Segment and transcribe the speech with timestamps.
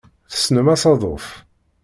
[0.31, 1.27] Tessnem asaḍuf.